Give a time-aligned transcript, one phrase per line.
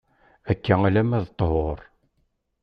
[0.51, 1.79] Akka alemma d ṭhur.